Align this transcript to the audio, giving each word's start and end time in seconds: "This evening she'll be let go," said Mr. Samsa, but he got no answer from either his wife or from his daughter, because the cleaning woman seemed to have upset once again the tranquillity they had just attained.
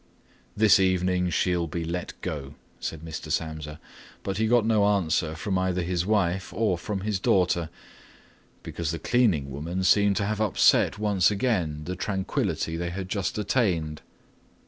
"This 0.57 0.79
evening 0.79 1.29
she'll 1.29 1.67
be 1.67 1.85
let 1.85 2.19
go," 2.21 2.55
said 2.79 3.01
Mr. 3.01 3.31
Samsa, 3.31 3.79
but 4.23 4.37
he 4.37 4.47
got 4.47 4.65
no 4.65 4.83
answer 4.87 5.35
from 5.35 5.59
either 5.59 5.83
his 5.83 6.07
wife 6.07 6.51
or 6.51 6.75
from 6.79 7.01
his 7.01 7.19
daughter, 7.19 7.69
because 8.63 8.89
the 8.89 8.97
cleaning 8.97 9.51
woman 9.51 9.83
seemed 9.83 10.15
to 10.15 10.25
have 10.25 10.41
upset 10.41 10.97
once 10.97 11.29
again 11.29 11.83
the 11.83 11.95
tranquillity 11.95 12.75
they 12.75 12.89
had 12.89 13.09
just 13.09 13.37
attained. 13.37 14.01